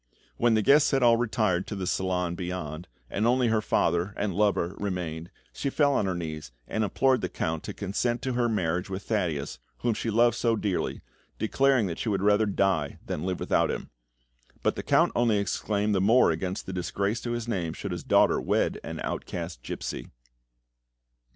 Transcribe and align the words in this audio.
When 0.37 0.55
the 0.55 0.63
guests 0.63 0.89
had 0.89 1.03
all 1.03 1.15
retired 1.17 1.67
to 1.67 1.75
the 1.75 1.85
salon 1.85 2.33
beyond, 2.33 2.87
and 3.07 3.27
only 3.27 3.49
her 3.49 3.61
father 3.61 4.15
and 4.17 4.33
lover 4.33 4.73
remained, 4.79 5.29
she 5.53 5.69
fell 5.69 5.93
on 5.93 6.07
her 6.07 6.15
knees 6.15 6.51
and 6.67 6.83
implored 6.83 7.21
the 7.21 7.29
Count 7.29 7.61
to 7.65 7.71
consent 7.75 8.23
to 8.23 8.33
her 8.33 8.49
marriage 8.49 8.89
with 8.89 9.03
Thaddeus, 9.03 9.59
whom 9.81 9.93
she 9.93 10.09
loved 10.09 10.35
so 10.35 10.55
dearly, 10.55 11.01
declaring 11.37 11.85
that 11.85 11.99
she 11.99 12.09
would 12.09 12.23
rather 12.23 12.47
die 12.47 12.97
than 13.05 13.25
live 13.25 13.39
without 13.39 13.69
him; 13.69 13.91
but 14.63 14.75
the 14.75 14.81
Count 14.81 15.11
only 15.15 15.37
exclaimed 15.37 15.93
the 15.93 16.01
more 16.01 16.31
against 16.31 16.65
the 16.65 16.73
disgrace 16.73 17.21
to 17.21 17.33
his 17.33 17.47
name 17.47 17.71
should 17.71 17.91
his 17.91 18.03
daughter 18.03 18.41
wed 18.41 18.79
an 18.83 18.99
outcast 19.01 19.61
gipsy. 19.61 20.07